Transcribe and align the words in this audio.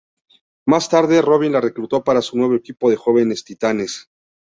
Más 0.67 0.89
tarde 0.89 1.21
Robin 1.21 1.51
la 1.51 1.61
reclutó 1.61 2.03
para 2.03 2.23
su 2.23 2.35
nuevo 2.35 2.55
equipo 2.55 2.89
de 2.89 2.95
jóvenes 2.95 3.43
titanes. 3.43 4.09